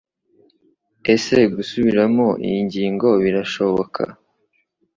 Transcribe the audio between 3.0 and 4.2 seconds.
birashoboka?